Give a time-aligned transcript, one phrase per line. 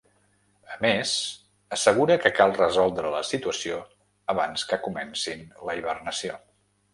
[0.75, 1.09] A més,
[1.75, 3.77] assegura que cal resoldre la situació
[4.35, 6.41] abans que comencin la hibernació.